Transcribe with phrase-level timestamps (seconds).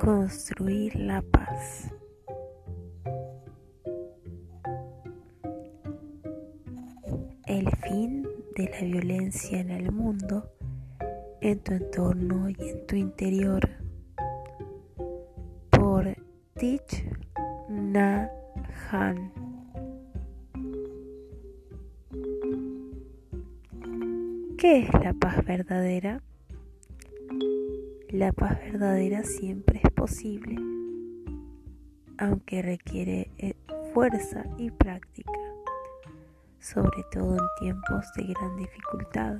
[0.00, 1.92] Construir la paz.
[7.46, 8.26] El fin
[8.56, 10.50] de la violencia en el mundo,
[11.40, 13.77] en tu entorno y en tu interior.
[32.62, 33.54] Requiere eh,
[33.92, 35.40] fuerza y práctica,
[36.60, 39.38] sobre todo en tiempos de gran dificultad.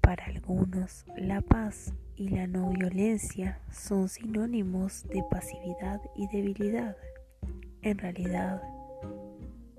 [0.00, 6.96] Para algunos, la paz y la no violencia son sinónimos de pasividad y debilidad.
[7.82, 8.62] En realidad,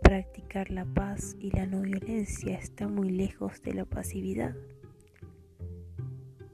[0.02, 4.56] practicar la paz y la no violencia está muy lejos de la pasividad.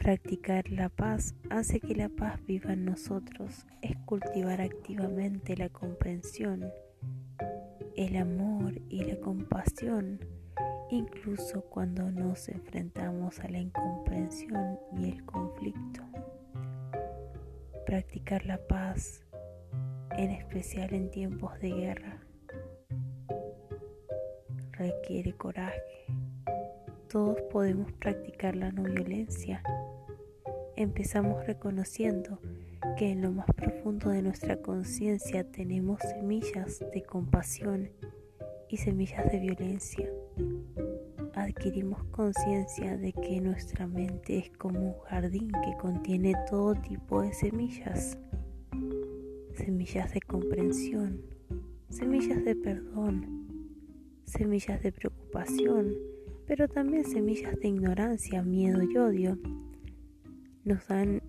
[0.04, 6.70] Practicar la paz hace que la paz viva en nosotros, es cultivar activamente la comprensión,
[7.96, 10.20] el amor y la compasión,
[10.90, 16.02] incluso cuando nos enfrentamos a la incomprensión y el conflicto.
[17.86, 19.24] Practicar la paz,
[20.18, 22.20] en especial en tiempos de guerra,
[24.74, 26.08] requiere coraje.
[27.10, 29.64] Todos podemos practicar la no violencia.
[30.76, 32.40] Empezamos reconociendo
[32.98, 37.92] que en lo más profundo de nuestra conciencia tenemos semillas de compasión
[38.70, 40.10] y semillas de violencia.
[41.36, 47.34] Adquirimos conciencia de que nuestra mente es como un jardín que contiene todo tipo de
[47.34, 48.18] semillas.
[49.54, 51.22] Semillas de comprensión,
[51.90, 53.48] semillas de perdón,
[54.26, 55.94] semillas de preocupación,
[56.48, 59.38] pero también semillas de ignorancia, miedo y odio.
[60.66, 61.22] Nos, dan,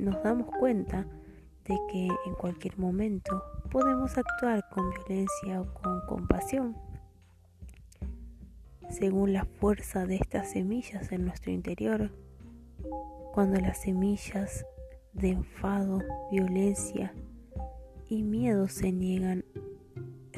[0.00, 1.06] nos damos cuenta
[1.64, 6.76] de que en cualquier momento podemos actuar con violencia o con compasión.
[8.90, 12.10] Según la fuerza de estas semillas en nuestro interior,
[13.34, 14.64] cuando las semillas
[15.12, 16.00] de enfado,
[16.30, 17.12] violencia
[18.08, 19.44] y miedo se niegan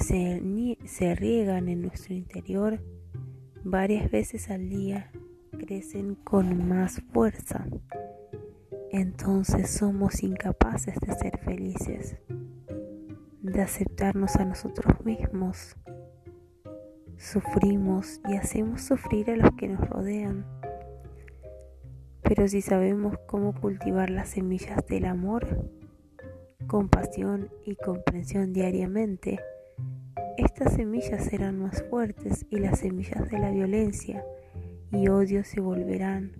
[0.00, 2.80] se, riegan en nuestro interior
[3.62, 5.10] varias veces al día,
[5.58, 7.66] crecen con más fuerza.
[8.92, 12.16] Entonces somos incapaces de ser felices,
[13.40, 15.76] de aceptarnos a nosotros mismos.
[17.16, 20.44] Sufrimos y hacemos sufrir a los que nos rodean.
[22.22, 25.70] Pero si sabemos cómo cultivar las semillas del amor,
[26.66, 29.38] compasión y comprensión diariamente,
[30.36, 34.24] estas semillas serán más fuertes y las semillas de la violencia
[34.90, 36.32] y odio se volverán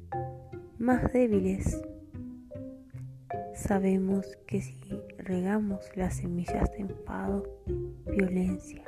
[0.78, 1.80] más débiles.
[3.60, 4.74] Sabemos que si
[5.18, 7.44] regamos las semillas de enfado,
[8.06, 8.82] violencia,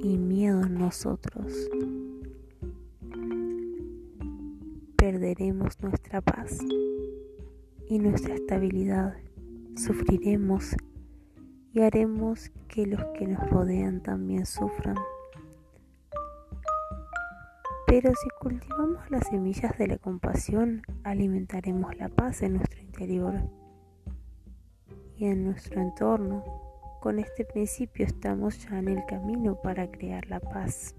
[0.00, 1.52] y miedo en nosotros,
[4.96, 6.58] perderemos nuestra paz
[7.88, 9.16] y nuestra estabilidad.
[9.76, 10.76] Sufriremos
[11.72, 14.96] y haremos que los que nos rodean también sufran.
[17.92, 23.34] Pero si cultivamos las semillas de la compasión, alimentaremos la paz en nuestro interior
[25.18, 26.42] y en nuestro entorno.
[27.02, 30.94] Con este principio estamos ya en el camino para crear la paz.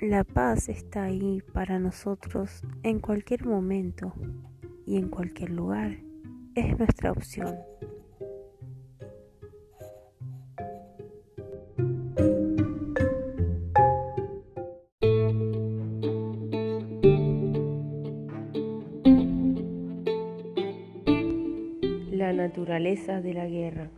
[0.00, 4.14] La paz está ahí para nosotros en cualquier momento
[4.86, 5.94] y en cualquier lugar.
[6.54, 7.54] Es nuestra opción.
[22.86, 23.90] De la guerra.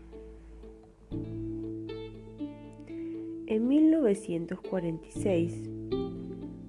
[3.46, 5.62] En 1946,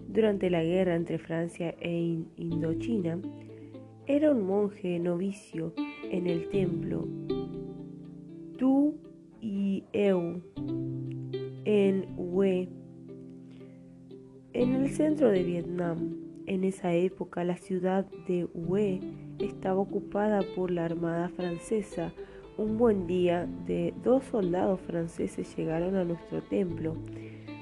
[0.10, 3.22] durante la guerra entre Francia e Indochina,
[4.06, 5.72] era un monje novicio
[6.12, 7.08] en el templo
[8.58, 8.98] Tu
[9.40, 10.42] y Eu
[11.64, 12.68] en Hue,
[14.52, 16.18] en el centro de Vietnam.
[16.48, 19.00] En esa época la ciudad de Hue
[19.40, 22.12] estaba ocupada por la armada francesa.
[22.58, 23.48] Un buen día,
[24.04, 26.96] dos soldados franceses llegaron a nuestro templo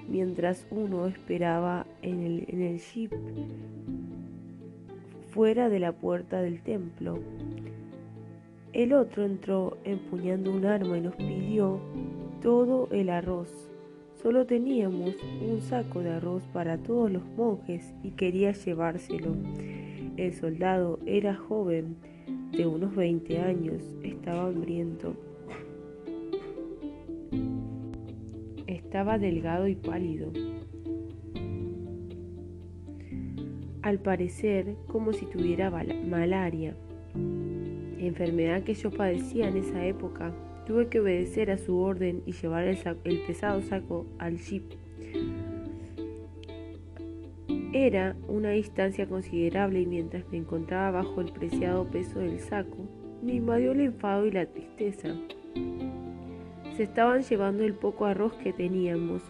[0.09, 3.13] mientras uno esperaba en el, jeep
[5.29, 7.19] fuera de la puerta del templo.
[8.73, 11.79] El otro entró empuñando un arma y nos pidió
[12.41, 13.69] todo el arroz,
[14.21, 15.15] Solo teníamos
[15.47, 19.35] un saco de arroz para todos los monjes y quería llevárselo.
[20.17, 21.95] El soldado era joven,
[22.51, 25.13] de unos 20 años, estaba hambriento.
[28.65, 30.31] Estaba delgado y pálido.
[33.83, 36.75] Al parecer como si tuviera malaria,
[37.99, 40.33] enfermedad que yo padecía en esa época.
[40.65, 44.63] Tuve que obedecer a su orden y llevar el, pesado saco al jeep.
[47.73, 52.87] Era una distancia considerable y mientras me encontraba bajo el preciado peso del saco,
[53.21, 55.09] me invadió el enfado y la tristeza.
[56.77, 59.21] Se estaban llevando el poco arroz que teníamos,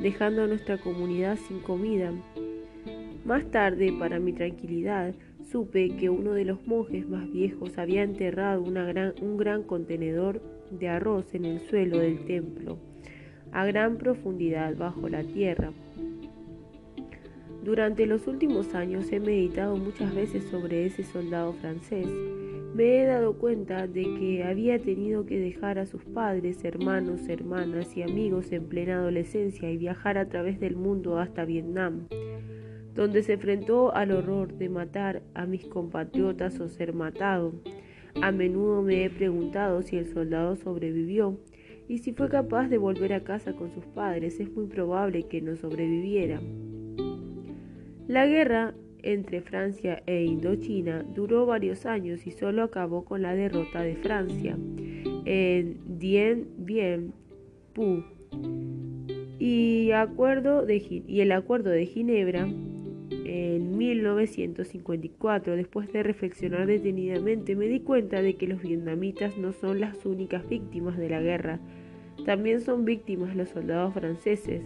[0.00, 2.12] dejando a nuestra comunidad sin comida.
[3.26, 5.14] Más tarde, para mi tranquilidad,
[5.50, 10.40] supe que uno de los monjes más viejos había enterrado un gran contenedor
[10.70, 12.78] de arroz en el suelo del templo,
[13.52, 15.72] a gran profundidad bajo la tierra.
[17.62, 22.08] Durante los últimos años he meditado muchas veces sobre ese soldado francés.
[22.74, 27.96] Me he dado cuenta de que había tenido que dejar a sus padres, hermanos, hermanas
[27.96, 32.08] y amigos en plena adolescencia y viajar a través del mundo hasta Vietnam,
[32.94, 37.52] donde se enfrentó al horror de matar a mis compatriotas o ser matado.
[38.20, 41.38] A menudo me he preguntado si el soldado sobrevivió
[41.86, 44.40] y si fue capaz de volver a casa con sus padres.
[44.40, 46.40] Es muy probable que no sobreviviera.
[48.08, 53.82] La guerra entre Francia e Indochina duró varios años y solo acabó con la derrota
[53.82, 54.56] de Francia
[55.24, 57.12] en Dien Bien
[57.74, 58.04] Phu
[59.38, 62.46] y, acuerdo y el acuerdo de Ginebra
[63.24, 69.80] en 1954, después de reflexionar detenidamente, me di cuenta de que los vietnamitas no son
[69.80, 71.58] las únicas víctimas de la guerra.
[72.24, 74.62] También son víctimas los soldados franceses.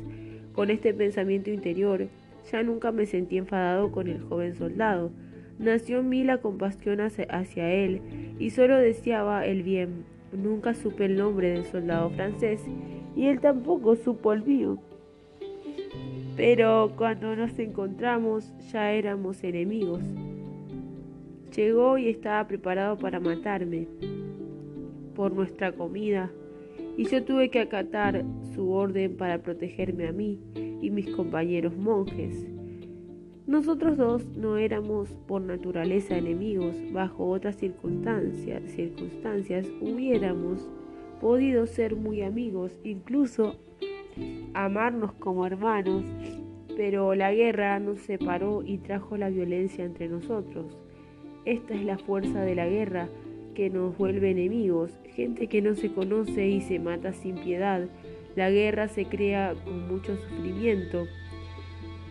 [0.53, 2.09] Con este pensamiento interior,
[2.51, 5.11] ya nunca me sentí enfadado con el joven soldado.
[5.59, 8.01] Nació en mí la compasión hacia él
[8.39, 10.05] y solo deseaba el bien.
[10.33, 12.61] Nunca supe el nombre del soldado francés
[13.15, 14.79] y él tampoco supo el mío.
[16.37, 20.03] Pero cuando nos encontramos ya éramos enemigos.
[21.55, 23.89] Llegó y estaba preparado para matarme
[25.15, 26.31] por nuestra comida
[26.97, 30.41] y yo tuve que acatar su orden para protegerme a mí
[30.81, 32.47] y mis compañeros monjes.
[33.47, 40.69] Nosotros dos no éramos por naturaleza enemigos, bajo otras circunstancias, circunstancias hubiéramos
[41.21, 43.57] podido ser muy amigos, incluso
[44.55, 46.05] amarnos como hermanos,
[46.77, 50.77] pero la guerra nos separó y trajo la violencia entre nosotros.
[51.45, 53.09] Esta es la fuerza de la guerra
[53.55, 57.89] que nos vuelve enemigos, gente que no se conoce y se mata sin piedad.
[58.37, 61.07] La guerra se crea con mucho sufrimiento.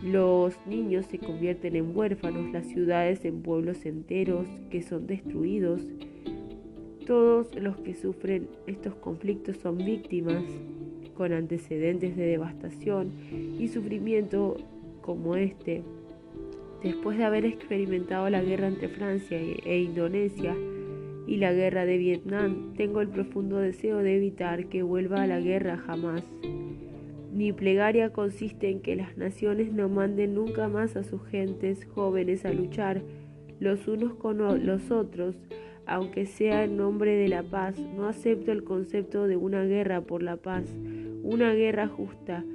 [0.04, 5.84] Los niños se convierten en huérfanos, las ciudades en pueblos enteros que son destruidos.
[7.06, 10.44] Todos los que sufren estos conflictos son víctimas
[11.16, 13.12] con antecedentes de devastación
[13.60, 14.58] y sufrimiento
[15.01, 15.84] como este.
[16.81, 20.56] Después de haber experimentado la guerra entre Francia e Indonesia
[21.27, 25.39] y la guerra de Vietnam, tengo el profundo deseo de evitar que vuelva a la
[25.39, 26.24] guerra jamás.
[27.34, 32.46] Mi plegaria consiste en que las naciones no manden nunca más a sus gentes jóvenes
[32.46, 33.01] a luchar
[33.60, 35.36] los unos con los otros,
[35.86, 37.77] aunque sea en nombre de la paz.
[37.77, 40.63] No acepto el concepto de una guerra por la paz,
[41.24, 42.46] una guerra justa,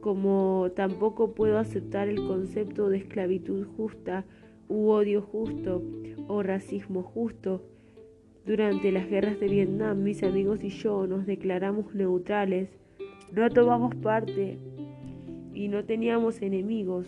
[0.00, 4.24] como tampoco puedo aceptar el concepto de esclavitud justa
[4.68, 5.82] u odio justo
[6.26, 7.62] o racismo justo.
[8.48, 12.70] Durante las guerras de Vietnam, mis amigos y yo nos declaramos neutrales,
[13.30, 14.58] no tomamos parte
[15.52, 17.06] y no teníamos enemigos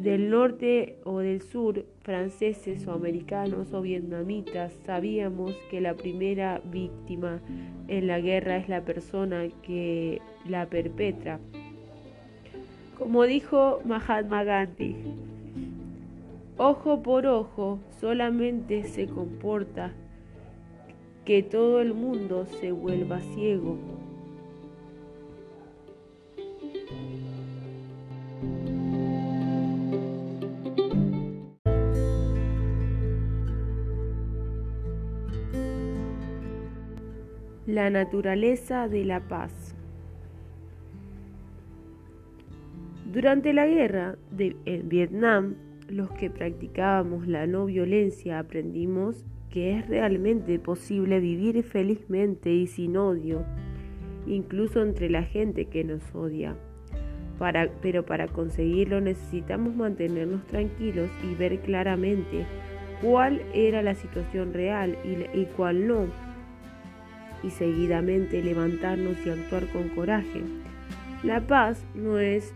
[0.00, 7.42] del norte o del sur, franceses o americanos o vietnamitas, sabíamos que la primera víctima
[7.86, 11.38] en la guerra es la persona que la perpetra.
[12.96, 14.96] Como dijo Mahatma Gandhi,
[16.62, 19.92] ojo por ojo solamente se comporta
[21.24, 23.78] que todo el mundo se vuelva ciego.
[37.66, 39.74] La naturaleza de la paz.
[43.10, 45.54] Durante la guerra de Vietnam,
[45.92, 52.96] los que practicábamos la no violencia aprendimos que es realmente posible vivir felizmente y sin
[52.96, 53.44] odio.
[54.26, 56.54] incluso entre la gente que nos odia.
[57.80, 62.44] pero para conseguirlo necesitamos mantenernos tranquilos y ver claramente
[63.02, 64.96] cuál era la situación real
[65.34, 66.06] y, cuál no,
[67.42, 70.42] y seguidamente levantarnos y actuar con coraje.
[71.22, 72.54] La paz no es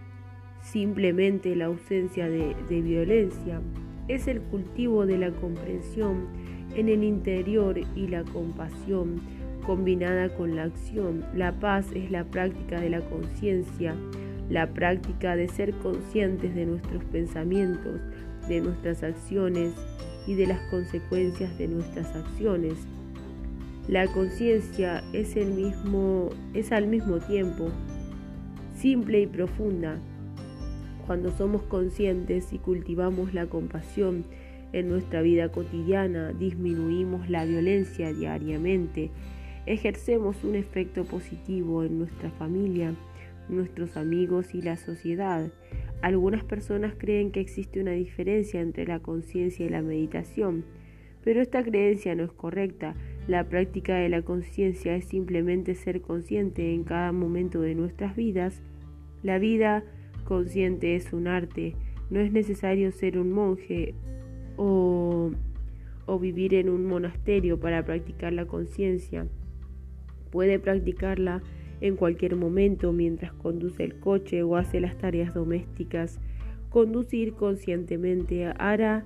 [0.64, 3.60] simplemente la ausencia de, violencia,
[4.08, 6.26] es el cultivo de la comprensión
[6.74, 9.20] en el interior y la compasión
[9.64, 11.24] combinada con la acción.
[11.34, 13.94] La paz es la práctica de la conciencia,
[14.50, 18.00] la práctica de ser conscientes de nuestros pensamientos,
[18.48, 19.74] de nuestras acciones
[20.26, 22.74] y de las consecuencias de nuestras acciones.
[23.88, 27.68] La conciencia es el mismo es al mismo tiempo
[28.74, 29.98] simple y profunda.
[31.06, 34.24] Cuando somos conscientes y cultivamos la compasión
[34.72, 39.10] en nuestra vida cotidiana, disminuimos la violencia diariamente,
[39.66, 42.94] ejercemos un efecto positivo en nuestra familia,
[43.48, 45.52] nuestros amigos y la sociedad.
[46.00, 50.64] Algunas personas creen que existe una diferencia entre la conciencia y la meditación,
[51.22, 52.94] pero esta creencia no es correcta.
[53.28, 58.62] La práctica de la conciencia es simplemente ser consciente en cada momento de nuestras vidas
[59.22, 59.84] la vida
[60.24, 61.76] consciente es un arte.
[62.10, 63.94] No es necesario ser un monje
[64.56, 65.30] o,
[66.20, 69.26] vivir en un monasterio para practicar la conciencia.
[70.30, 71.42] Puede practicarla
[71.80, 76.20] en cualquier momento mientras conduce el coche o hace las tareas domésticas.
[76.70, 79.04] Conducir conscientemente hará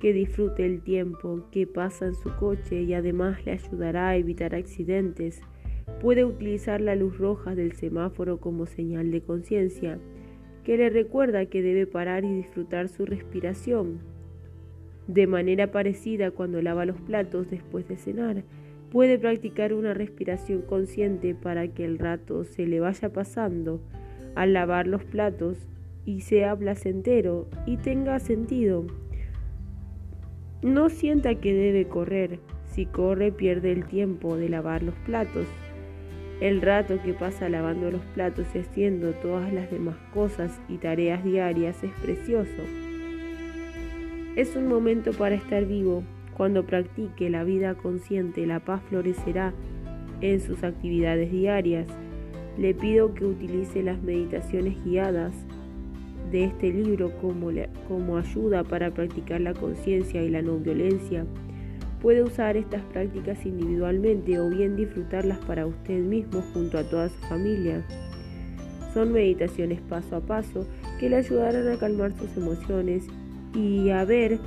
[0.00, 4.54] que disfrute el tiempo que pasa en su coche y además le ayudará a evitar
[4.54, 5.40] accidentes.
[6.00, 9.98] Puede utilizar la luz roja del semáforo como señal de conciencia,
[10.64, 14.00] que le recuerda que debe parar y disfrutar su respiración.
[15.06, 18.44] De manera parecida, cuando lava los platos después de cenar,
[18.90, 23.80] puede practicar una respiración consciente para que el rato se le vaya pasando
[24.34, 25.68] al lavar los platos
[26.04, 28.86] y sea placentero y tenga sentido.
[30.62, 32.38] No sienta que debe correr.
[32.66, 35.46] Si corre pierde el tiempo de lavar los platos.
[36.40, 41.22] El rato que pasa lavando los platos y haciendo todas las demás cosas y tareas
[41.22, 42.62] diarias es precioso.
[44.36, 46.02] Es un momento para estar vivo.
[46.34, 49.52] Cuando practique la vida consciente, la paz florecerá
[50.22, 51.86] en sus actividades diarias.
[52.56, 55.34] Le pido que utilice las meditaciones guiadas
[56.32, 57.50] de este libro como,
[57.86, 61.26] como ayuda para practicar la conciencia y la no violencia
[62.00, 67.18] Puede usar estas prácticas individualmente o bien disfrutarlas para usted mismo junto a toda su
[67.26, 67.84] familia.
[68.94, 70.66] Son meditaciones paso a paso
[70.98, 73.06] que le ayudarán a calmar sus emociones
[73.54, 74.38] y a ver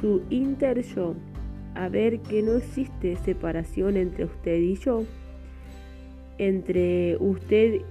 [0.00, 1.14] su inter-yo,
[1.74, 5.04] a ver que no existe separación entre usted y yo,
[6.38, 7.82] entre usted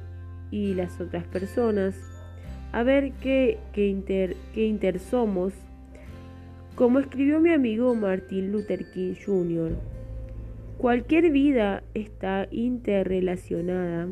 [0.50, 1.96] y las otras personas,
[2.72, 5.54] a ver que, que, inter, que inter somos
[6.80, 9.74] como escribió mi amigo Martin Luther King Jr.,
[10.78, 14.08] cualquier vida está interrelacionada.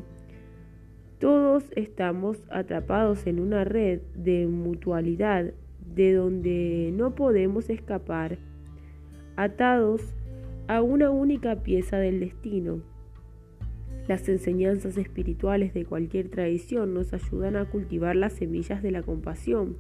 [1.18, 5.54] Todos estamos atrapados en una red de mutualidad
[5.96, 8.38] de donde no podemos escapar,
[9.38, 10.02] atados
[10.68, 12.82] a una única pieza del destino.
[14.10, 19.78] Las enseñanzas espirituales de cualquier tradición nos ayudan a cultivar las semillas de la compasión,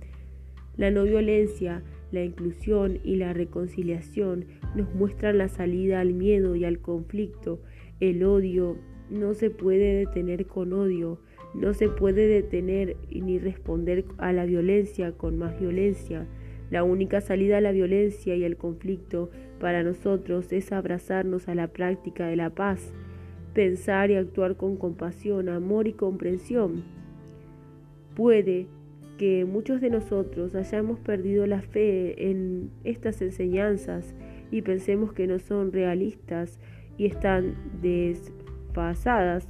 [0.77, 4.46] la no violencia, la inclusión y la reconciliación
[4.76, 7.60] nos muestran la salida al miedo y al conflicto.
[8.00, 8.78] El odio
[9.10, 11.20] no se puede detener con odio,
[11.54, 16.28] no se puede detener ni responder a la violencia con más violencia.
[16.70, 21.68] La única salida a la violencia y al conflicto para nosotros es abrazarnos a la
[21.70, 22.94] práctica de la paz,
[23.54, 26.84] pensar y actuar con compasión, amor y comprensión.
[28.16, 28.68] Puede
[29.17, 34.13] que muchos de nosotros hayamos perdido la fe en estas enseñanzas
[34.51, 36.59] y pensemos que no son realistas
[36.97, 39.47] y están desfasadas.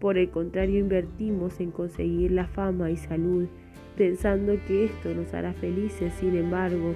[0.00, 3.46] Por el contrario, invertimos en conseguir la fama y salud,
[3.96, 6.12] pensando que esto nos hará felices.
[6.14, 6.94] Sin embargo,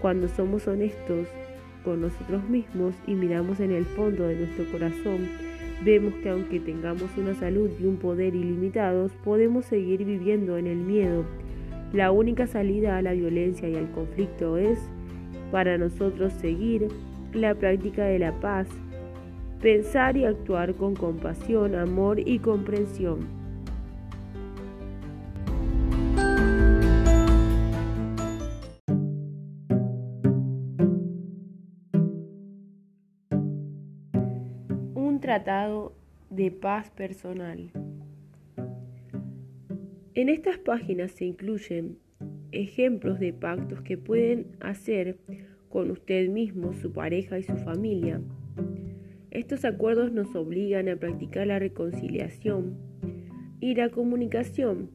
[0.00, 1.28] cuando somos honestos
[1.84, 5.28] con nosotros mismos y miramos en el fondo de nuestro corazón,
[5.84, 10.78] Vemos que aunque tengamos una salud y un poder ilimitados, podemos seguir viviendo en el
[10.78, 11.26] miedo.
[11.92, 14.78] La única salida a la violencia y al conflicto es,
[15.52, 16.88] para nosotros, seguir
[17.34, 18.66] la práctica de la paz,
[19.60, 23.43] pensar y actuar con compasión, amor y comprensión.
[35.34, 35.92] Tratado
[36.30, 37.72] de paz personal.
[40.14, 41.98] En estas páginas se incluyen
[42.52, 45.18] ejemplos de pactos que pueden hacer
[45.70, 48.20] con usted mismo, su pareja y su familia.
[49.32, 52.76] Estos acuerdos nos obligan a practicar la reconciliación
[53.58, 54.92] y la comunicación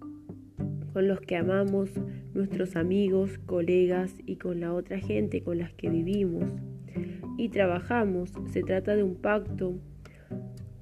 [0.93, 1.91] con los que amamos,
[2.33, 6.45] nuestros amigos, colegas y con la otra gente con las que vivimos
[7.37, 8.31] y trabajamos.
[8.53, 9.81] Se trata de un pacto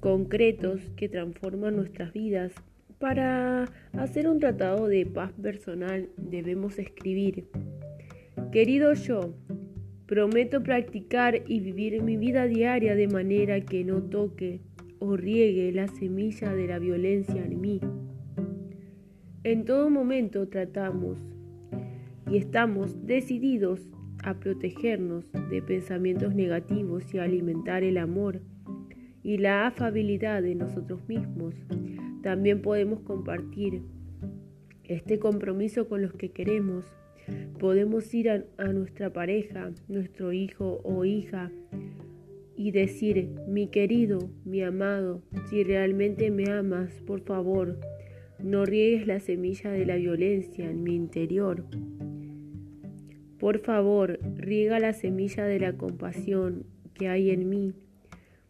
[0.00, 2.52] concretos que transforman nuestras vidas.
[2.98, 7.46] Para hacer un tratado de paz personal debemos escribir,
[8.50, 9.34] querido yo,
[10.06, 14.60] prometo practicar y vivir mi vida diaria de manera que no toque
[14.98, 17.80] o riegue la semilla de la violencia en mí.
[19.44, 21.18] En todo momento tratamos
[22.30, 23.88] y estamos decididos
[24.24, 28.40] a protegernos de pensamientos negativos y a alimentar el amor
[29.22, 31.54] y la afabilidad de nosotros mismos.
[32.22, 33.82] También podemos compartir
[34.84, 36.84] este compromiso con los que queremos.
[37.58, 41.50] Podemos ir a, nuestra pareja, nuestro hijo o hija
[42.56, 47.78] y decir, mi querido, mi amado, si realmente me amas, por favor,
[48.42, 51.64] no riegues la semilla de la violencia en mi interior.
[53.38, 57.74] Por favor, riega la semilla de la compasión que hay en mí.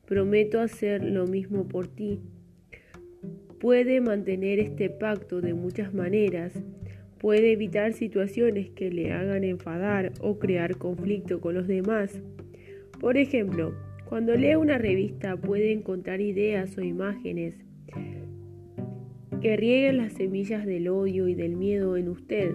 [0.08, 2.18] Prometo hacer lo mismo por ti.
[3.60, 6.54] Puede mantener este pacto de muchas maneras.
[7.18, 12.22] Puede evitar situaciones que le hagan enfadar o crear conflicto con los demás.
[12.98, 13.74] Por ejemplo,
[14.06, 17.56] cuando lee una revista puede encontrar ideas o imágenes
[19.42, 22.54] que rieguen las semillas del odio y del miedo en usted.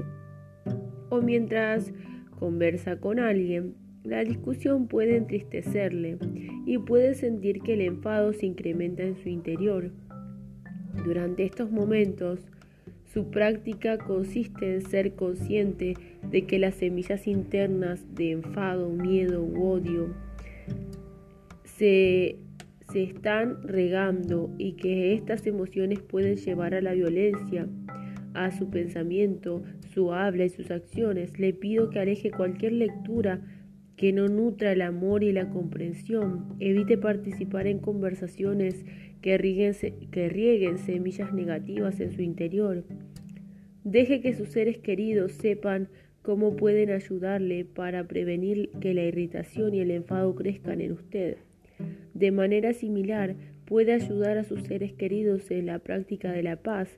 [1.10, 1.94] O mientras
[2.40, 6.18] conversa con alguien, la discusión puede entristecerle
[6.66, 9.92] y puede sentir que el enfado se incrementa en su interior.
[11.06, 12.39] Durante estos momentos,
[13.13, 15.94] su práctica consiste en ser consciente
[16.30, 20.13] de que las semillas internas de enfado, miedo u odio
[21.63, 22.38] se,
[22.92, 27.68] se están regando y que estas emociones pueden llevar a la violencia,
[28.34, 29.63] a su pensamiento,
[29.94, 31.39] su habla y sus acciones.
[31.39, 33.42] Le pido que aleje cualquier lectura
[33.95, 36.56] que no nutra el amor y la comprensión.
[36.60, 38.86] Evite participar en conversaciones
[39.21, 42.84] que rieguen, semillas negativas en su interior.
[43.84, 45.89] Deje que sus seres queridos sepan
[46.21, 51.38] cómo pueden ayudarle para prevenir que la irritación y el enfado crezcan en usted.
[52.13, 56.97] De manera similar, puede ayudar a sus seres queridos en la práctica de la paz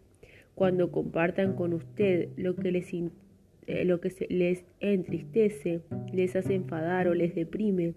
[0.53, 2.93] cuando compartan con usted lo que les
[3.67, 5.81] eh, lo que les entristece,
[6.13, 7.95] les hace enfadar o les deprime.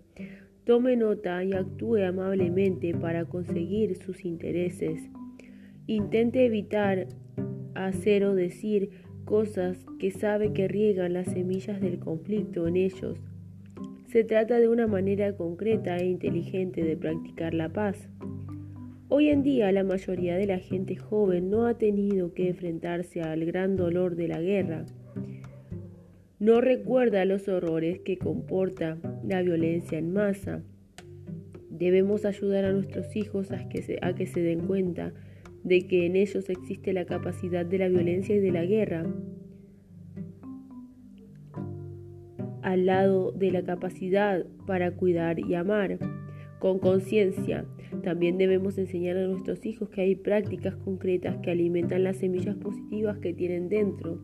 [0.65, 5.11] Tome nota y actúe amablemente para conseguir sus intereses.
[5.87, 7.09] Intente evitar
[7.75, 8.91] hacer o decir
[9.25, 13.19] cosas que sabe que riegan las semillas del conflicto en ellos.
[14.07, 18.09] Se trata de una manera concreta e inteligente de practicar la paz.
[19.11, 23.45] Hoy en día la mayoría de la gente joven no ha tenido que enfrentarse al
[23.45, 24.87] gran dolor de la guerra
[26.39, 30.63] no recuerda los horrores que comporta la violencia en masa.
[31.69, 35.13] Debemos ayudar a nuestros hijos a que, se, a que se den cuenta
[35.65, 39.05] de que en ellos existe la capacidad de la violencia y de la guerra,
[42.63, 45.99] al lado de la capacidad para cuidar y amar.
[46.59, 47.65] Con conciencia,
[48.03, 53.19] también debemos enseñar a nuestros hijos que hay prácticas concretas que alimentan las semillas positivas
[53.19, 54.21] que tienen dentro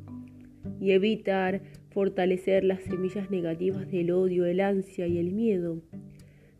[0.80, 1.62] y evitar
[1.94, 5.78] fortalecer las semillas negativas del odio, el ansia y el miedo.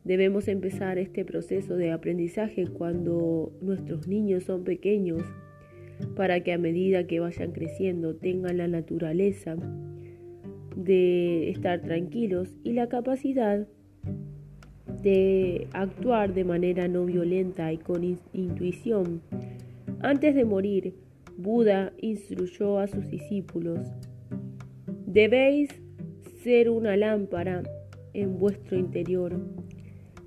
[0.05, 5.23] Debemos empezar este proceso de aprendizaje cuando nuestros niños son pequeños
[6.15, 9.57] para que a medida que vayan creciendo tengan la naturaleza
[10.77, 13.67] de estar tranquilos y la capacidad
[15.03, 19.21] de actuar de manera no violenta y con intuición.
[20.01, 20.95] Antes de morir,
[21.37, 23.81] Buda instruyó a sus discípulos
[25.15, 25.71] Debéis
[26.43, 27.63] ser una lámpara
[28.15, 29.41] en vuestro interior.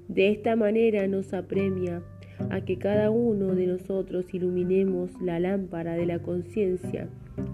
[0.07, 2.01] De esta manera nos apremia
[2.49, 7.09] a que cada uno de nosotros iluminemos la lámpara de la conciencia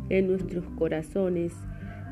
[0.09, 1.53] en nuestros corazones.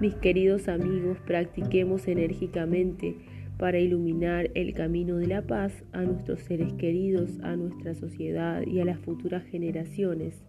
[0.01, 3.15] Mis queridos amigos, practiquemos enérgicamente
[3.59, 8.79] para iluminar el camino de la paz a nuestros seres queridos, a nuestra sociedad y
[8.79, 10.41] a las futuras generaciones.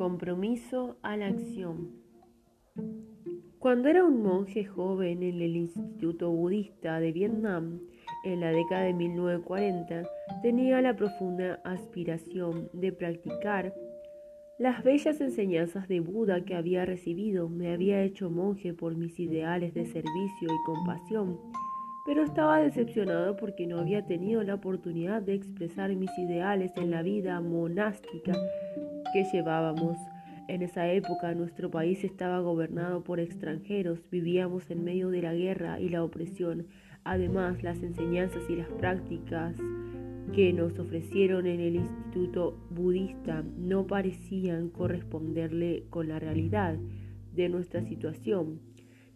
[0.00, 1.90] Compromiso a la acción.
[3.58, 7.80] Cuando era un monje joven en el Instituto Budista de Vietnam,
[8.24, 10.08] en la década de 1940,
[10.40, 13.74] tenía la profunda aspiración de practicar
[14.58, 17.50] las bellas enseñanzas de Buda que había recibido.
[17.50, 21.38] Me había hecho monje por mis ideales de servicio y compasión,
[22.06, 27.02] pero estaba decepcionado porque no había tenido la oportunidad de expresar mis ideales en la
[27.02, 28.32] vida monástica
[29.12, 29.98] que llevábamos.
[30.48, 35.80] En esa época nuestro país estaba gobernado por extranjeros, vivíamos en medio de la guerra
[35.80, 36.66] y la opresión.
[37.04, 39.54] Además, las enseñanzas y las prácticas
[40.34, 46.76] que nos ofrecieron en el Instituto Budista no parecían corresponderle con la realidad
[47.32, 48.60] de nuestra situación.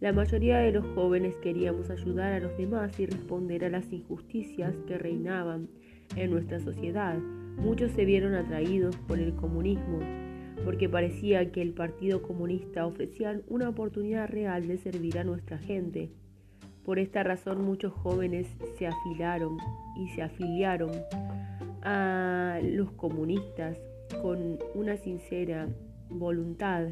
[0.00, 4.74] La mayoría de los jóvenes queríamos ayudar a los demás y responder a las injusticias
[4.86, 5.68] que reinaban
[6.16, 7.18] en nuestra sociedad.
[7.58, 10.00] Muchos se vieron atraídos por el comunismo
[10.64, 16.10] porque parecía que el Partido Comunista ofrecía una oportunidad real de servir a nuestra gente.
[16.84, 18.46] Por esta razón muchos jóvenes
[18.78, 19.58] se afilaron
[19.96, 20.90] y se afiliaron
[21.82, 23.78] a los comunistas
[24.22, 25.68] con una sincera
[26.10, 26.88] voluntad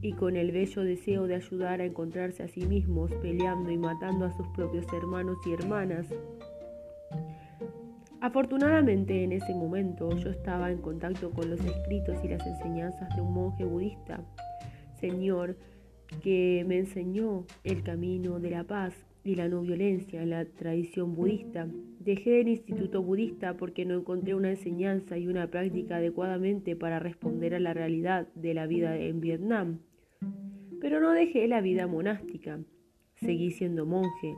[0.00, 4.26] y con el bello deseo de ayudar a encontrarse a sí mismos peleando y matando
[4.26, 6.06] a sus propios hermanos y hermanas.
[8.24, 13.20] Afortunadamente en ese momento yo estaba en contacto con los escritos y las enseñanzas de
[13.20, 14.24] un monje budista,
[14.98, 15.58] señor,
[16.22, 21.14] que me enseñó el camino de la paz y la no violencia en la tradición
[21.14, 21.68] budista.
[22.00, 27.54] Dejé el instituto budista porque no encontré una enseñanza y una práctica adecuadamente para responder
[27.54, 29.80] a la realidad de la vida en Vietnam.
[30.80, 32.58] Pero no dejé la vida monástica.
[33.16, 34.34] Seguí siendo monje.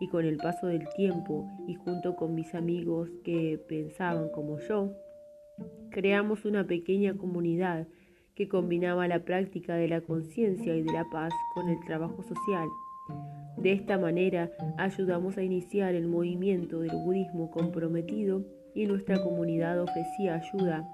[0.00, 4.94] Y con el paso del tiempo y junto con mis amigos que pensaban como yo,
[5.90, 7.86] creamos una pequeña comunidad
[8.34, 12.66] que combinaba la práctica de la conciencia y de la paz con el trabajo social.
[13.58, 18.42] De esta manera ayudamos a iniciar el movimiento del budismo comprometido
[18.74, 20.88] y nuestra comunidad ofrecía ayuda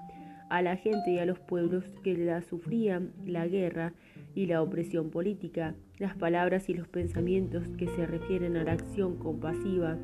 [0.49, 3.93] a la gente y a los pueblos que la sufrían la guerra
[4.37, 5.73] y la opresión política.
[5.97, 9.97] Las palabras y los pensamientos que se refieren a la acción compasiva,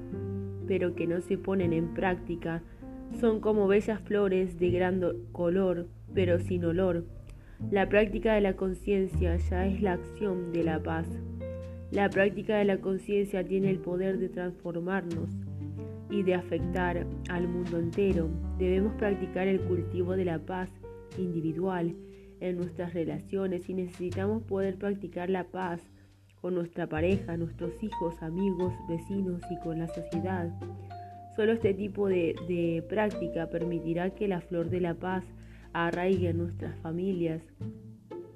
[0.66, 2.64] pero que no se ponen en práctica,
[3.22, 7.06] son como bellas flores de gran color, pero sin olor.
[7.70, 11.08] La práctica de la conciencia ya es la acción de la paz.
[11.92, 15.30] La práctica de la conciencia tiene el poder de transformarnos
[16.10, 18.30] y de afectar al mundo entero.
[18.58, 20.72] Debemos practicar el cultivo de la paz
[21.20, 21.96] individual
[22.44, 25.82] en nuestras relaciones y necesitamos poder practicar la paz
[26.42, 30.52] con nuestra pareja, nuestros hijos, amigos, vecinos y con la sociedad.
[31.38, 35.24] Solo este tipo de, práctica permitirá que la flor de la paz
[35.72, 37.42] arraigue en nuestras familias,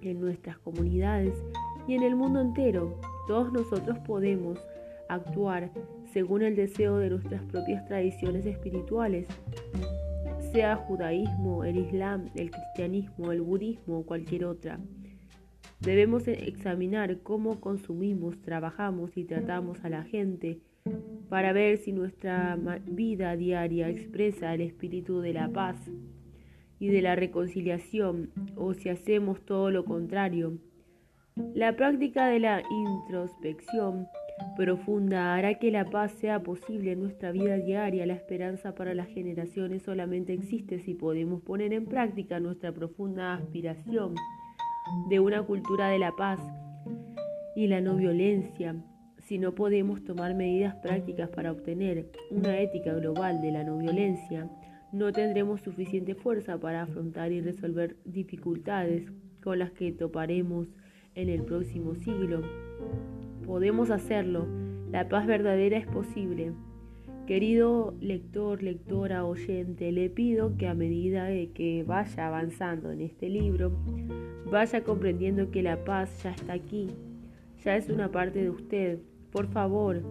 [0.01, 1.33] en nuestras comunidades
[1.85, 3.01] y en el mundo entero.
[3.27, 4.57] Todos nosotros podemos
[5.09, 5.69] actuar
[6.13, 9.27] según el deseo de nuestras propias tradiciones espirituales,
[10.51, 14.79] sea judaísmo, el islam, el cristianismo, el budismo o cualquier otra.
[15.79, 20.59] Debemos examinar cómo consumimos, trabajamos y tratamos a la gente
[21.29, 25.77] para ver si nuestra vida diaria expresa el espíritu de la paz
[26.79, 30.57] y de la reconciliación o si hacemos todo lo contrario
[31.53, 34.07] la práctica de la introspección
[34.55, 38.05] profunda hará que la paz sea posible en nuestra vida diaria.
[38.05, 44.15] La esperanza para las generaciones solamente existe si podemos poner en práctica nuestra profunda aspiración
[45.09, 46.39] de una cultura de la paz
[47.55, 48.75] y la no violencia.
[49.19, 54.49] Si no podemos tomar medidas prácticas para obtener una ética global de la no violencia,
[54.91, 59.11] no tendremos suficiente fuerza para afrontar y resolver dificultades
[59.43, 60.67] con las que toparemos
[61.15, 62.41] en el próximo siglo.
[63.47, 64.45] Podemos hacerlo.
[64.91, 66.51] La paz verdadera es posible.
[67.25, 73.71] Querido lector, lectora, oyente, le pido que a medida que vaya avanzando en este libro,
[74.51, 76.89] vaya comprendiendo que la paz ya está aquí,
[77.63, 78.99] ya es una parte de usted.
[79.31, 80.01] Por favor,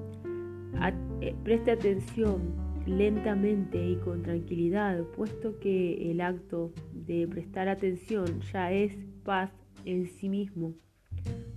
[1.20, 2.54] eh, preste atención
[2.86, 9.50] lentamente y con tranquilidad, puesto que el acto de prestar atención ya es paz
[9.84, 10.74] en sí mismo.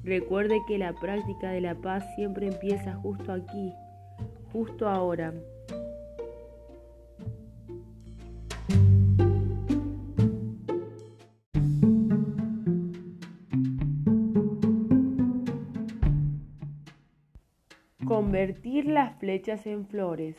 [0.04, 3.74] Recuerde que la práctica de la paz siempre empieza justo aquí,
[4.52, 5.34] justo ahora.
[18.06, 20.36] Convertir las flechas en flores.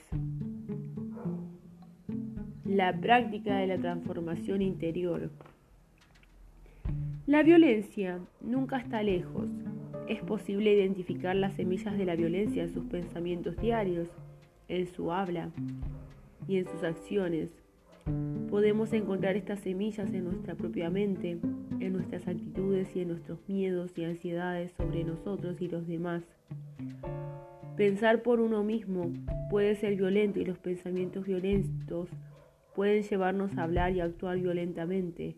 [2.64, 5.31] La práctica de la transformación interior.
[7.30, 9.48] La violencia nunca está lejos,
[10.08, 14.08] es posible identificar las semillas de la violencia en sus pensamientos diarios,
[14.66, 15.52] en su habla
[16.48, 17.52] y en sus acciones.
[18.50, 21.38] Podemos encontrar estas semillas en nuestra propia mente,
[21.78, 26.24] en nuestras actitudes y en nuestros miedos y ansiedades sobre nosotros y los demás.
[27.76, 29.12] Pensar por uno mismo
[29.50, 32.08] puede ser violento y los pensamientos violentos
[32.74, 35.36] pueden llevarnos a hablar y actuar violentamente.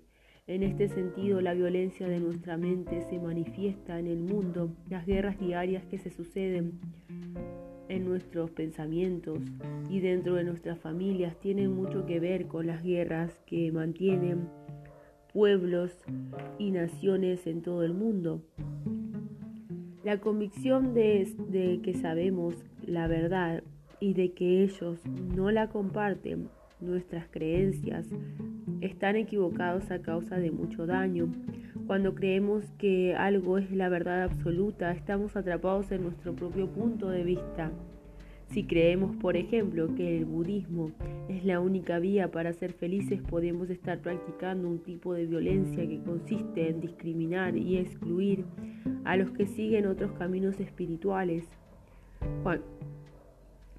[0.49, 5.39] En este sentido, la violencia de nuestra mente se manifiesta en el mundo, las guerras
[5.39, 6.81] diarias que se suceden
[7.89, 9.39] en nuestros pensamientos
[9.89, 14.49] y dentro de nuestras familias tienen mucho que ver con las guerras que mantienen
[15.33, 15.93] pueblos
[16.59, 18.43] y naciones en todo el mundo.
[20.03, 23.63] La convicción de, de, que sabemos la verdad
[24.01, 24.99] y de que ellos
[25.37, 26.49] no la comparten,
[26.83, 28.07] nuestras creencias,
[28.81, 31.33] están equivocados a causa de mucho daño.
[31.87, 37.23] Cuando creemos que algo es la verdad absoluta, estamos atrapados en nuestro propio punto de
[37.23, 37.71] vista.
[38.53, 40.91] Si creemos, por ejemplo, que el budismo
[41.29, 46.03] es la única vía para ser felices, podemos estar practicando un tipo de violencia que
[46.03, 48.45] consiste en discriminar y excluir
[49.05, 51.45] a los que siguen otros caminos espirituales.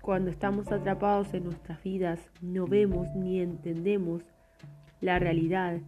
[0.04, 4.22] Cuando estamos atrapados en nuestras vidas, no vemos ni entendemos
[5.00, 5.80] la realidad.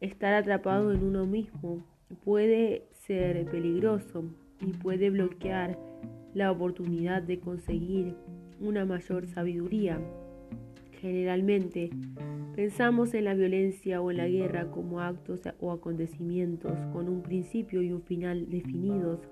[0.00, 1.84] Estar atrapado en uno mismo
[2.24, 4.26] puede ser peligroso
[4.60, 5.76] y puede bloquear
[6.34, 8.14] la oportunidad de conseguir
[8.60, 9.98] una mayor sabiduría.
[11.00, 11.90] Generalmente
[12.54, 17.82] pensamos en la violencia o en la guerra como actos o acontecimientos con un principio
[17.82, 19.28] y un final definidos,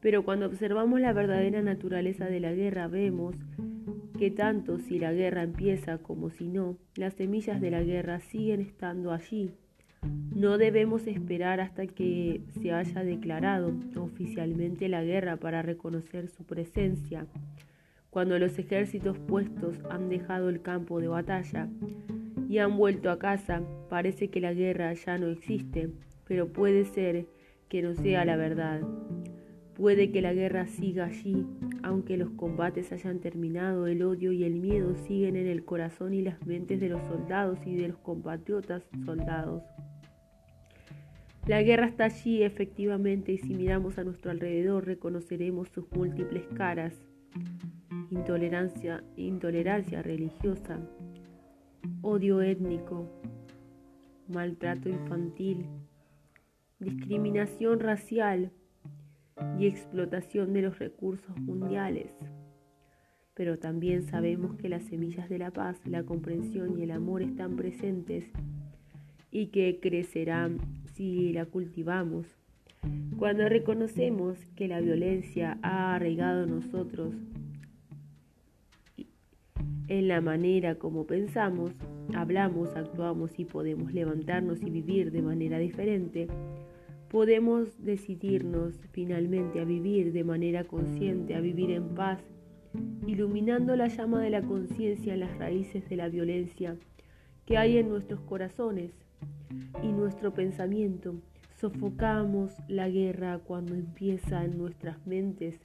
[0.00, 3.36] pero cuando observamos la verdadera naturaleza de la guerra vemos
[4.18, 8.60] que tanto si la guerra empieza como si no, las semillas de la guerra siguen
[8.60, 9.50] estando allí.
[10.34, 17.26] No debemos esperar hasta que se haya declarado oficialmente la guerra para reconocer su presencia.
[18.10, 21.68] Cuando los ejércitos puestos han dejado el campo de batalla
[22.48, 25.90] y han vuelto a casa, parece que la guerra ya no existe,
[26.26, 27.26] pero puede ser
[27.68, 28.80] que no sea la verdad.
[29.80, 31.46] Puede que la guerra siga allí,
[31.82, 36.20] aunque los combates hayan terminado, el odio y el miedo siguen en el corazón y
[36.20, 39.62] las mentes de los soldados y de los compatriotas soldados.
[41.46, 46.92] La guerra está allí efectivamente y si miramos a nuestro alrededor reconoceremos sus múltiples caras.
[48.10, 50.78] Intolerancia, intolerancia religiosa,
[52.02, 53.08] odio étnico,
[54.28, 55.64] maltrato infantil,
[56.80, 58.52] discriminación racial,
[59.58, 62.14] y explotación de los recursos mundiales.
[63.34, 67.56] Pero también sabemos que las semillas de la paz, la comprensión y el amor están
[67.56, 68.30] presentes
[69.30, 70.58] y que crecerán
[70.94, 72.26] si la cultivamos.
[73.18, 77.14] Cuando reconocemos que la violencia ha arraigado en nosotros
[79.90, 81.72] en la manera como pensamos,
[82.14, 86.28] hablamos, actuamos y podemos levantarnos y vivir de manera diferente,
[87.10, 92.20] podemos decidirnos finalmente a vivir de manera consciente, a vivir en paz,
[93.04, 96.76] iluminando la llama de la conciencia en las raíces de la violencia
[97.46, 98.92] que hay en nuestros corazones
[99.82, 101.16] y nuestro pensamiento.
[101.56, 105.58] Sofocamos la guerra cuando empieza en nuestras mentes.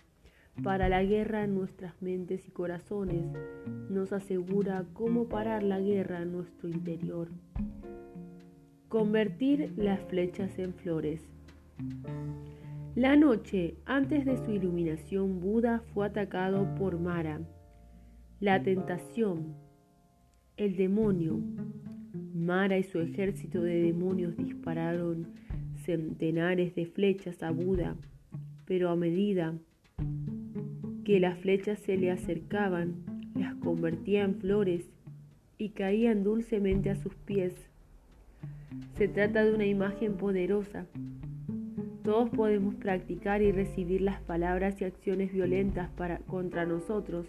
[0.64, 3.24] Para la guerra en nuestras mentes y corazones
[3.88, 7.28] nos asegura cómo parar la guerra en nuestro interior.
[8.90, 11.35] Convertir las flechas en flores.
[12.96, 17.42] La noche antes de su iluminación, Buda fue atacado por Mara,
[18.40, 19.56] la tentación,
[20.56, 21.40] el demonio.
[22.34, 25.34] Mara y su ejército de demonios dispararon
[25.84, 27.96] centenares de flechas a Buda,
[28.66, 29.54] pero a medida
[31.04, 32.96] que las flechas se le acercaban,
[33.36, 34.90] las convertía en flores
[35.58, 37.54] y caían dulcemente a sus pies.
[38.98, 40.88] Se trata de una imagen poderosa
[42.06, 45.90] todos podemos practicar y recibir las palabras y acciones violentas
[46.28, 47.26] contra nosotros,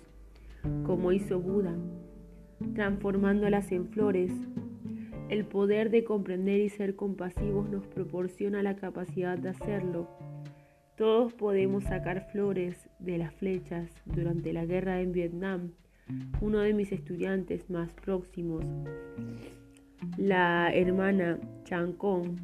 [0.85, 1.75] como hizo Buda,
[2.75, 4.31] transformándolas en flores.
[5.31, 10.11] El poder de comprender y ser compasivos nos proporciona la capacidad de hacerlo.
[10.97, 15.73] Todos podemos sacar flores de las flechas durante la guerra en Vietnam.
[16.43, 18.65] Uno de mis estudiantes más próximos,
[20.19, 22.37] la hermana Chan Kong,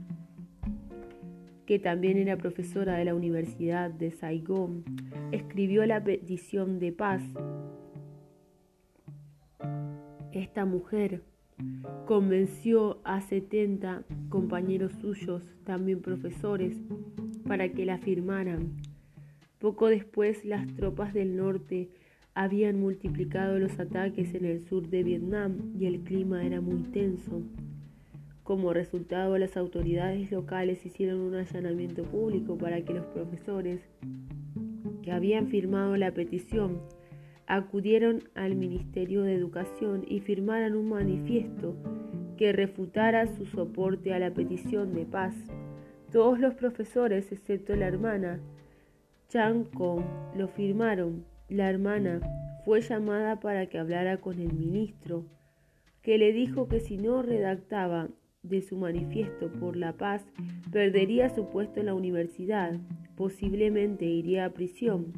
[1.66, 4.84] que también era profesora de la Universidad de Saigón,
[5.30, 7.22] escribió la petición de paz.
[10.32, 11.22] Esta mujer
[12.06, 16.76] convenció a 70 compañeros suyos, también profesores,
[17.46, 18.76] para que la firmaran.
[19.58, 21.90] Poco después, las tropas del norte
[22.34, 27.42] habían multiplicado los ataques en el sur de Vietnam y el clima era muy tenso.
[28.42, 33.80] Como resultado, las autoridades locales hicieron un allanamiento público para que los profesores
[35.02, 36.80] que habían firmado la petición
[37.46, 41.76] acudieron al Ministerio de Educación y firmaran un manifiesto
[42.36, 45.34] que refutara su soporte a la petición de paz.
[46.10, 48.40] Todos los profesores, excepto la hermana
[49.28, 50.02] Chang Kong,
[50.36, 51.24] lo firmaron.
[51.48, 52.20] La hermana
[52.64, 55.24] fue llamada para que hablara con el ministro,
[56.02, 58.08] que le dijo que si no redactaba
[58.42, 60.24] de su manifiesto por la paz,
[60.72, 62.76] perdería su puesto en la universidad,
[63.16, 65.12] posiblemente iría a prisión.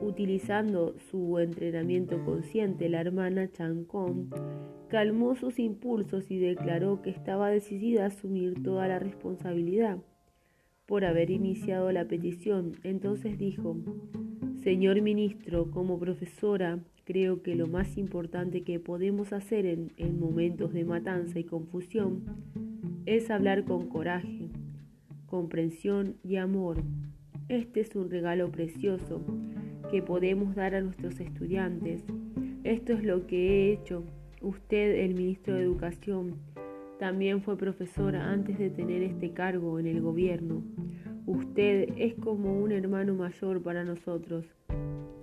[0.00, 3.48] Utilizando su entrenamiento consciente, la hermana
[3.86, 4.34] Kong
[4.88, 9.98] calmó sus impulsos y declaró que estaba decidida a asumir toda la responsabilidad
[10.86, 12.72] por haber iniciado la petición.
[12.82, 13.76] Entonces dijo,
[14.64, 20.74] Señor ministro, como profesora, creo que lo más importante que podemos hacer en, en, momentos
[20.74, 22.22] de matanza y confusión
[23.06, 24.50] es hablar con coraje,
[25.24, 26.82] comprensión y amor.
[27.48, 29.24] Este es un regalo precioso
[29.90, 32.04] que podemos dar a nuestros estudiantes.
[32.62, 34.04] Esto es lo que he hecho.
[34.42, 36.34] Usted, el ministro de Educación,
[36.98, 40.62] también fue profesora antes de tener este cargo en el gobierno.
[41.24, 44.44] Usted es como un hermano mayor para nosotros,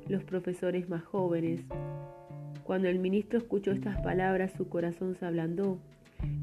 [0.08, 1.62] los profesores más jóvenes.
[2.64, 5.80] Cuando el ministro escuchó estas palabras, su corazón se ablandó,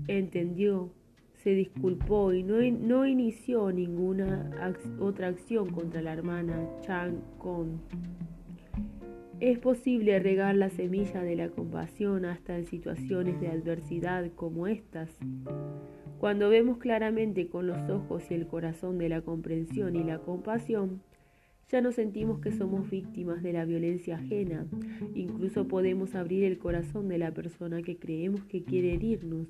[0.07, 0.91] entendió,
[1.43, 4.51] se disculpó y no, no inició ninguna
[5.01, 7.79] otra acción contra la hermana Chang Kong.
[9.41, 15.11] Es posible regar la semilla de la compasión hasta en situaciones de adversidad como estas.
[16.21, 21.03] Cuando vemos claramente con los ojos y el corazón de la comprensión y la compasión,
[21.71, 24.67] ya no sentimos que somos víctimas de la violencia ajena.
[25.15, 29.49] Incluso podemos abrir el corazón de la persona que creemos que quiere herirnos.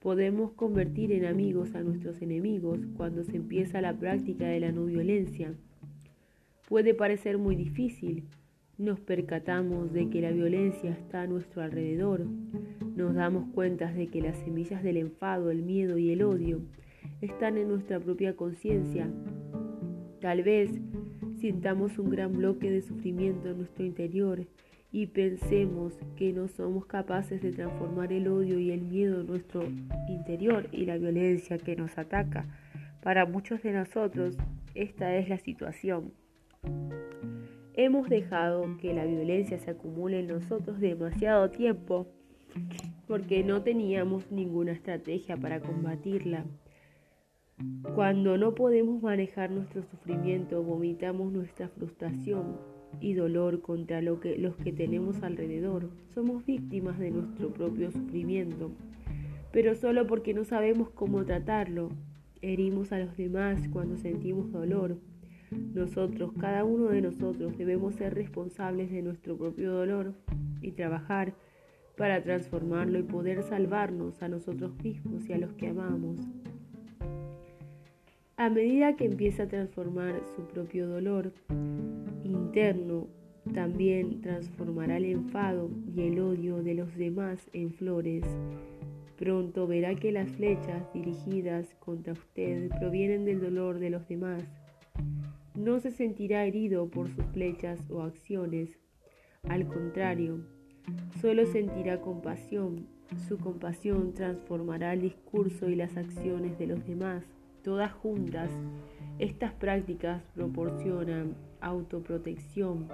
[0.00, 4.86] Podemos convertir en amigos a nuestros enemigos cuando se empieza la práctica de la no
[4.86, 5.54] violencia.
[6.68, 8.24] Puede parecer muy difícil,
[8.80, 12.24] nos percatamos de que la violencia está a nuestro alrededor.
[12.96, 16.62] Nos damos cuenta de que las semillas del enfado, el miedo y el odio
[17.20, 19.10] están en nuestra propia conciencia.
[20.20, 20.70] Tal vez
[21.38, 24.46] sintamos un gran bloque de sufrimiento en nuestro interior
[24.92, 29.64] y pensemos que no somos capaces de transformar el odio y el miedo en nuestro
[30.08, 32.46] interior y la violencia que nos ataca.
[33.02, 34.36] Para muchos de nosotros
[34.74, 36.12] esta es la situación.
[37.72, 42.08] Hemos dejado que la violencia se acumule en nosotros demasiado tiempo
[43.06, 46.44] porque no teníamos ninguna estrategia para combatirla.
[47.94, 52.56] Cuando no podemos manejar nuestro sufrimiento, vomitamos nuestra frustración
[53.00, 55.90] y dolor contra lo que, los que tenemos alrededor.
[56.14, 58.70] Somos víctimas de nuestro propio sufrimiento,
[59.52, 61.90] pero solo porque no sabemos cómo tratarlo.
[62.42, 64.96] Herimos a los demás cuando sentimos dolor
[65.50, 70.14] nosotros, cada uno de nosotros, debemos ser responsables de nuestro propio dolor
[70.60, 71.34] y trabajar
[71.96, 76.18] para transformarlo y poder salvarnos a nosotros mismos y a los que amamos.
[78.40, 81.30] A medida que empieza a transformar su propio dolor
[82.24, 83.06] interno,
[83.52, 88.24] también transformará el enfado y el odio de los demás en flores.
[89.18, 94.42] Pronto verá que las flechas dirigidas contra usted provienen del dolor de los demás
[95.54, 98.70] no se sentirá herido por sus flechas o acciones.
[99.50, 100.46] Al contrario,
[101.20, 102.86] solo sentirá compasión.
[103.28, 107.22] Su compasión transformará el discurso y las acciones de los demás.
[107.62, 108.50] Todas juntas,
[109.18, 112.88] estas prácticas proporcionan autoprotección,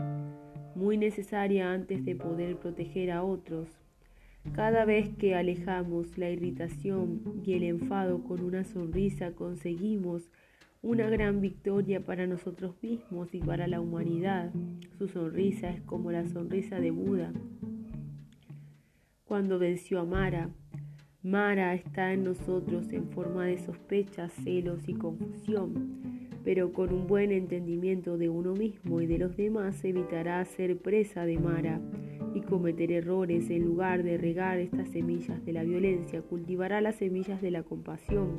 [0.74, 3.68] muy necesaria antes de poder proteger a otros.
[4.52, 10.30] Cada vez que alejamos la irritación y el enfado con una sonrisa, conseguimos
[10.82, 14.52] una gran victoria para nosotros mismos y para la humanidad.
[14.98, 17.32] Su sonrisa es como la sonrisa de Buda.
[19.24, 20.50] Cuando venció a Mara,
[21.22, 27.32] Mara está en nosotros en forma de sospechas, celos y confusión, pero con un buen
[27.32, 31.80] entendimiento de uno mismo y de los demás evitará ser presa de Mara
[32.34, 37.42] y cometer errores en lugar de regar estas semillas de la violencia, cultivará las semillas
[37.42, 38.38] de la compasión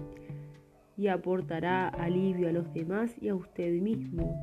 [0.96, 4.36] y aportará alivio a los demás y a usted mismo.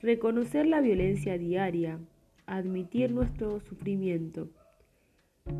[0.00, 1.98] Reconocer la violencia diaria,
[2.46, 4.48] admitir nuestro sufrimiento.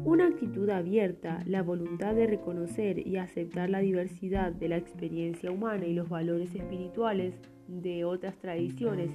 [0.05, 5.87] Una actitud abierta, la voluntad de reconocer y aceptar la diversidad de la experiencia humana
[5.87, 7.35] y los valores espirituales
[7.69, 9.11] de otras tradiciones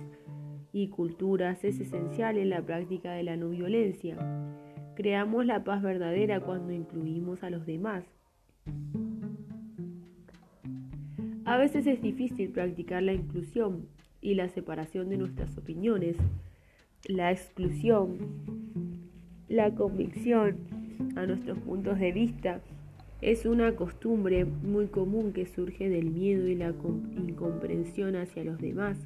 [0.74, 4.18] y culturas es esencial en la práctica de la no violencia.
[4.96, 8.04] Creamos la paz verdadera cuando incluimos a los demás.
[11.46, 13.88] A veces es difícil practicar la inclusión
[14.22, 16.18] y la separación de nuestras opiniones,
[17.08, 18.18] la exclusión,
[19.50, 20.58] la convicción
[21.16, 22.62] a nuestros puntos de vista.
[23.22, 26.74] Es una costumbre muy común que surge del miedo y la
[27.16, 28.98] incomprensión hacia los demás.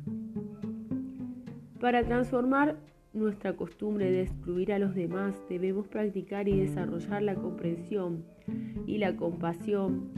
[1.80, 2.76] Para transformar
[3.14, 8.24] nuestra costumbre de excluir a los demás, debemos practicar y desarrollar la comprensión
[8.86, 10.10] y la compasión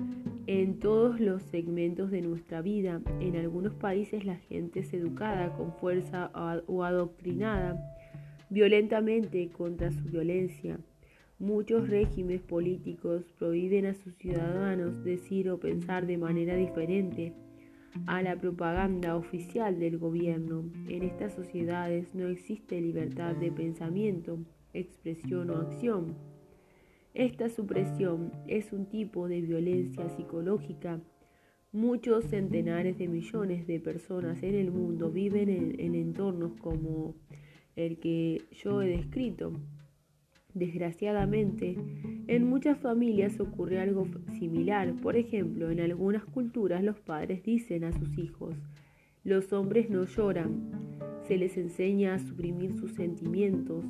[0.48, 3.02] en todos los segmentos de nuestra vida.
[3.20, 6.32] En algunos países la gente es educada con fuerza
[6.68, 7.80] o adoctrinada
[8.54, 10.78] violentamente contra su violencia.
[11.40, 17.34] Muchos regímenes políticos prohíben a sus ciudadanos decir o pensar de manera diferente
[18.06, 20.66] a la propaganda oficial del gobierno.
[20.88, 24.38] En estas sociedades no existe libertad de pensamiento,
[24.72, 26.16] expresión o acción.
[27.16, 31.02] Esta supresión es un tipo de violencia psicológica.
[31.72, 37.16] Muchos centenares de millones de personas en el mundo viven en, entornos como
[37.76, 39.54] el que yo he descrito.
[40.54, 41.78] Desgraciadamente,
[42.28, 44.08] en muchas familias ocurre algo
[44.38, 44.94] similar.
[45.02, 48.56] Por ejemplo, en algunas culturas los padres dicen a sus hijos,
[49.24, 50.70] los hombres no lloran.
[51.28, 53.84] Se les enseña a suprimir sus sentimientos.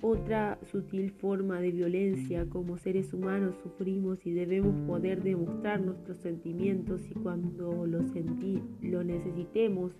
[0.00, 7.08] Otra sutil forma de violencia, como seres humanos sufrimos y debemos poder demostrar nuestros sentimientos
[7.08, 8.00] y cuando lo,
[8.80, 9.92] lo necesitemos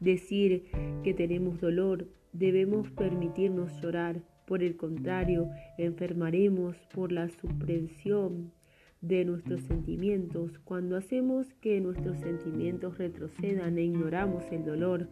[0.00, 0.64] decir
[1.02, 4.22] que tenemos dolor, debemos permitirnos llorar.
[4.46, 8.52] Por el contrario, enfermaremos por la supresión
[9.00, 10.58] de nuestros sentimientos.
[10.64, 15.08] Cuando hacemos que nuestros sentimientos retrocedan e ignoramos el dolor,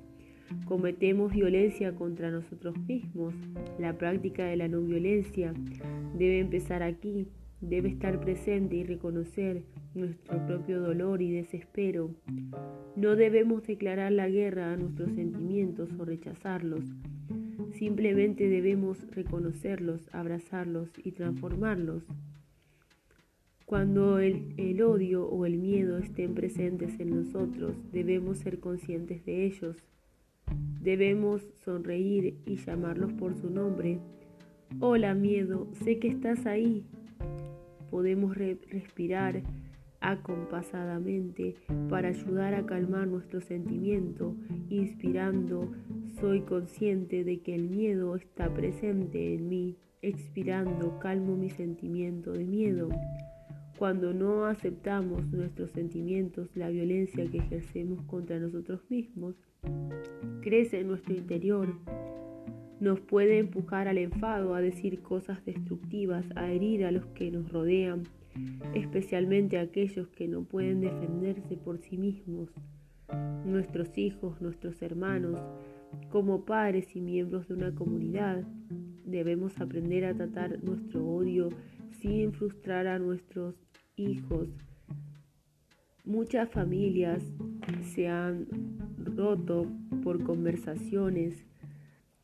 [0.65, 3.35] cometemos violencia contra nosotros mismos.
[3.79, 5.55] La práctica de la no violencia
[6.15, 7.29] debe empezar aquí,
[7.61, 12.15] debe estar presente y reconocer nuestro propio dolor y desespero.
[12.97, 16.85] No debemos declarar la guerra a nuestros sentimientos o rechazarlos.
[17.73, 22.05] Simplemente debemos reconocerlos, abrazarlos y transformarlos.
[23.67, 29.45] Cuando el, el, odio o el miedo estén presentes en nosotros, debemos ser conscientes de
[29.45, 29.77] ellos.
[30.81, 33.99] Debemos sonreír y llamarlos por su nombre.
[34.81, 36.87] Hola miedo, sé que estás ahí.
[37.91, 39.43] Podemos respirar
[40.01, 41.57] acompasadamente
[41.91, 44.37] para ayudar a calmar nuestro sentimiento,
[44.69, 45.73] inspirando,
[46.21, 52.45] soy consciente de que el miedo está presente en mí, expirando, calmo mi sentimiento de
[52.45, 52.89] miedo.
[53.79, 59.37] Cuando no aceptamos nuestros sentimientos, la violencia que ejercemos contra nosotros mismos
[60.41, 61.69] crece en nuestro interior.
[62.81, 67.51] Nos puede empujar al enfado, a decir cosas destructivas, a herir a los que nos
[67.51, 68.05] rodean,
[68.75, 72.51] especialmente aquellos que no pueden defenderse por sí mismos,
[73.45, 75.41] nuestros hijos, nuestros hermanos,
[76.11, 78.45] como padres y miembros de una comunidad.
[79.05, 81.49] Debemos aprender a tratar nuestro odio
[82.01, 83.57] sin frustrar a nuestros
[83.97, 84.49] hijos.
[86.05, 87.23] Muchas familias
[87.95, 88.47] se han
[89.17, 89.67] roto
[90.03, 91.48] por conversaciones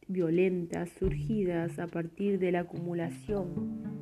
[0.09, 3.95] violentas surgidas a partir de la acumulación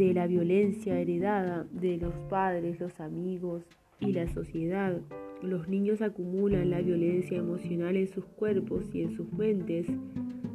[0.00, 3.64] de la violencia heredada de los padres, los amigos
[4.00, 4.98] y la sociedad.
[5.42, 9.86] Los niños acumulan la violencia emocional en sus cuerpos y en sus mentes.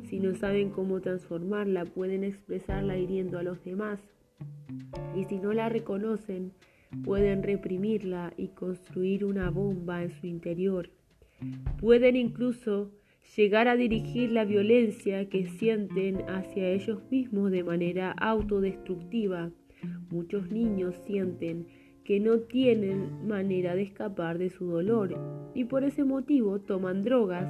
[0.09, 3.99] Si no saben cómo transformarla, pueden expresarla hiriendo a los demás.
[5.15, 6.53] Y si no la reconocen,
[7.03, 10.89] pueden reprimirla y construir una bomba en su interior.
[11.79, 12.91] Pueden incluso
[13.35, 19.51] llegar a dirigir la violencia que sienten hacia ellos mismos de manera autodestructiva.
[20.09, 21.67] Muchos niños sienten
[22.03, 25.17] que no tienen manera de escapar de su dolor
[25.55, 27.47] y por ese motivo toman drogas,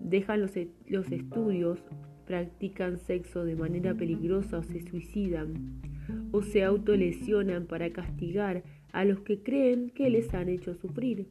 [0.00, 1.78] dejan los, e-, estudios,
[2.26, 5.80] practican sexo de manera peligrosa o se suicidan
[6.32, 11.28] o se autolesionan para castigar a los que creen que les han hecho sufrir.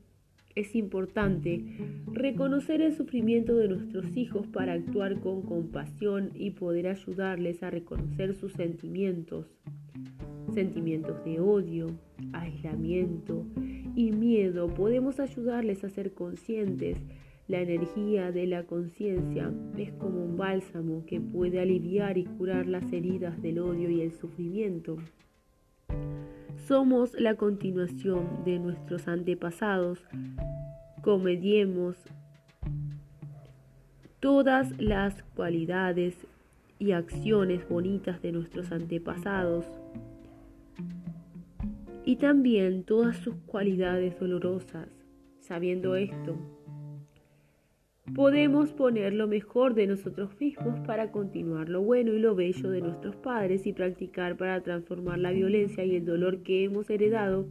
[0.56, 1.66] Es importante
[2.14, 8.34] reconocer el sufrimiento de nuestros hijos para actuar con compasión y poder ayudarles a reconocer
[8.36, 9.48] sus sentimientos,
[10.54, 11.88] sentimientos de odio,
[12.32, 13.46] aislamiento
[13.98, 14.74] y miedo.
[14.74, 16.98] Podemos ayudarles a ser conscientes.
[17.50, 22.94] La energía de la conciencia es como un bálsamo que puede aliviar y curar las
[22.94, 24.96] heridas del odio y el sufrimiento.
[26.68, 30.00] Somos la continuación de nuestros antepasados.
[31.04, 31.96] comediemos
[34.20, 36.16] todas las cualidades
[36.80, 39.68] y acciones bonitas de nuestros antepasados
[42.04, 44.88] y también todas sus cualidades dolorosas.
[45.42, 46.36] Sabiendo esto,
[48.14, 52.82] podemos poner lo mejor de nosotros mismos para continuar lo bueno y lo bello de
[52.82, 57.48] nuestros padres y practicar para transformar la violencia y el dolor que hemos heredado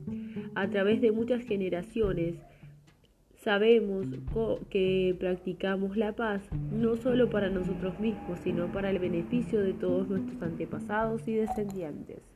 [0.55, 2.37] a través de muchas generaciones.
[3.43, 4.07] Sabemos
[4.71, 6.43] que practicamos la paz
[6.73, 12.34] no solo para nosotros mismos, sino para el beneficio de todos nuestros antepasados y descendientes.